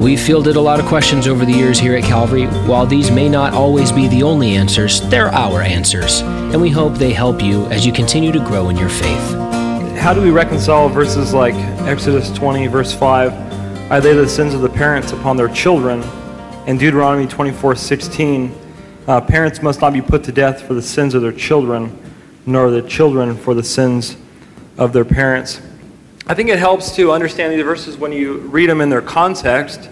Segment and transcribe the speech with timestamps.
[0.00, 2.46] We've fielded a lot of questions over the years here at Calvary.
[2.68, 6.94] While these may not always be the only answers, they're our answers, and we hope
[6.94, 9.34] they help you as you continue to grow in your faith.
[9.98, 11.56] How do we reconcile verses like
[11.88, 13.32] Exodus 20, verse 5,
[13.90, 16.04] I lay the sins of the parents upon their children,
[16.68, 18.56] and Deuteronomy 24, 16,
[19.08, 21.98] uh, parents must not be put to death for the sins of their children,
[22.46, 24.16] nor the children for the sins
[24.76, 25.60] of their parents.
[26.30, 29.88] I think it helps to understand these verses when you read them in their context.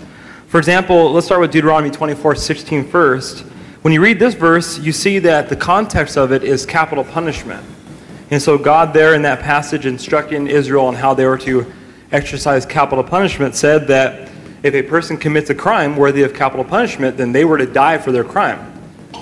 [0.49, 3.41] For example, let's start with Deuteronomy 24 16 first.
[3.81, 7.65] When you read this verse, you see that the context of it is capital punishment.
[8.31, 11.73] And so, God, there in that passage, instructing Israel on how they were to
[12.13, 14.31] exercise capital punishment, said that
[14.63, 17.97] if a person commits a crime worthy of capital punishment, then they were to die
[17.97, 18.75] for their crime.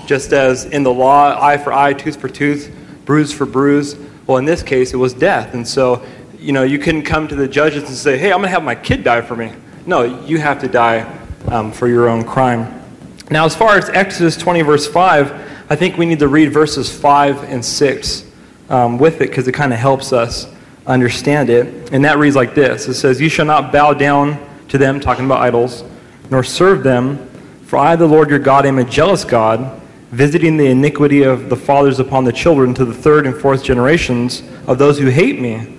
[0.05, 2.75] Just as in the law, eye for eye, tooth for tooth,
[3.05, 3.95] bruise for bruise.
[4.27, 5.53] Well, in this case, it was death.
[5.53, 6.05] And so,
[6.45, 8.63] you know, you couldn't come to the judges and say, hey, I'm going to have
[8.63, 9.51] my kid die for me.
[9.87, 11.01] No, you have to die
[11.47, 12.83] um, for your own crime.
[13.31, 16.95] Now, as far as Exodus 20, verse 5, I think we need to read verses
[16.95, 18.31] 5 and 6
[18.69, 20.47] um, with it because it kind of helps us
[20.85, 21.91] understand it.
[21.91, 25.25] And that reads like this It says, You shall not bow down to them, talking
[25.25, 25.83] about idols,
[26.29, 27.27] nor serve them,
[27.63, 29.81] for I, the Lord your God, am a jealous God
[30.11, 34.43] visiting the iniquity of the fathers upon the children to the third and fourth generations
[34.67, 35.74] of those who hate me,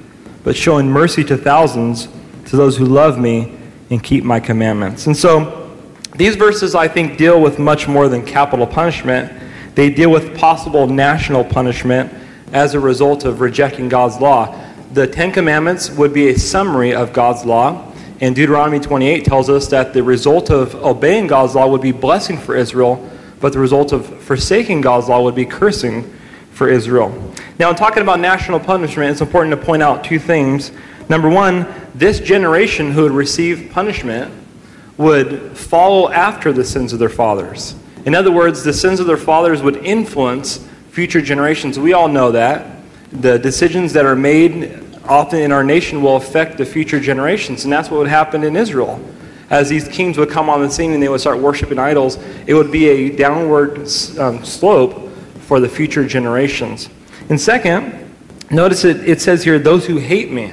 [0.46, 2.06] but showing mercy to thousands
[2.44, 3.52] to those who love me
[3.90, 5.08] and keep my commandments.
[5.08, 5.76] And so
[6.14, 9.32] these verses, I think, deal with much more than capital punishment.
[9.74, 12.14] They deal with possible national punishment
[12.52, 14.56] as a result of rejecting God's law.
[14.92, 17.92] The Ten Commandments would be a summary of God's law.
[18.20, 22.38] And Deuteronomy 28 tells us that the result of obeying God's law would be blessing
[22.38, 23.04] for Israel
[23.40, 26.12] but the result of forsaking God's law would be cursing
[26.56, 27.10] for Israel.
[27.58, 30.72] Now, in talking about national punishment, it's important to point out two things.
[31.06, 34.32] Number one, this generation who would receive punishment
[34.96, 37.74] would follow after the sins of their fathers.
[38.06, 41.78] In other words, the sins of their fathers would influence future generations.
[41.78, 42.80] We all know that.
[43.12, 47.72] The decisions that are made often in our nation will affect the future generations, and
[47.72, 48.98] that's what would happen in Israel
[49.50, 52.18] as these kings would come on the scene and they would start worshiping idols,
[52.48, 53.78] it would be a downward
[54.18, 55.05] um, slope
[55.46, 56.90] for the future generations.
[57.28, 58.12] And second,
[58.50, 60.52] notice it, it says here, those who hate me.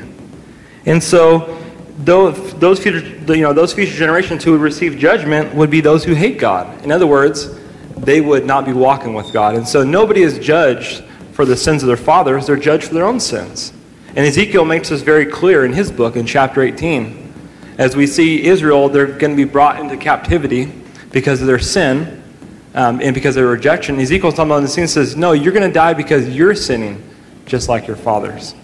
[0.86, 1.59] And so
[1.98, 3.00] those, those, future,
[3.34, 6.84] you know, those future generations who would receive judgment would be those who hate God.
[6.84, 7.59] In other words,
[7.98, 9.56] they would not be walking with God.
[9.56, 13.06] And so nobody is judged for the sins of their fathers, they're judged for their
[13.06, 13.74] own sins.
[14.09, 17.34] And Ezekiel makes this very clear in his book in chapter 18.
[17.80, 20.72] As we see Israel, they're going to be brought into captivity
[21.12, 22.22] because of their sin
[22.73, 24.00] um, and because of rejection.
[24.00, 27.03] Ezekiel's talking about in the scene says, No, you're going to die because you're sinning
[27.45, 28.56] just like your fathers.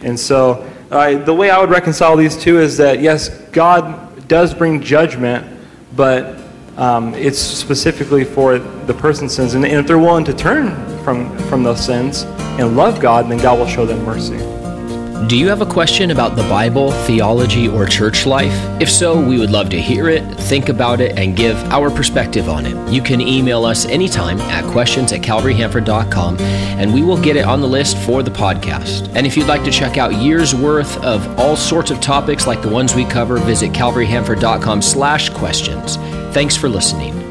[0.00, 4.54] And so uh, the way I would reconcile these two is that, yes, God does
[4.54, 5.46] bring judgment,
[5.94, 6.40] but
[6.76, 9.54] um, it's specifically for the person's sins.
[9.54, 10.74] And, and if they're willing to turn
[11.04, 12.22] from, from those sins
[12.58, 14.38] and love God, then God will show them mercy.
[15.28, 18.52] Do you have a question about the Bible, theology, or church life?
[18.80, 22.48] If so, we would love to hear it, think about it, and give our perspective
[22.48, 22.92] on it.
[22.92, 27.60] You can email us anytime at questions at calvaryhanford.com and we will get it on
[27.60, 29.10] the list for the podcast.
[29.14, 32.60] And if you'd like to check out years worth of all sorts of topics like
[32.60, 35.96] the ones we cover, visit calvaryhanford.com slash questions.
[36.34, 37.21] Thanks for listening.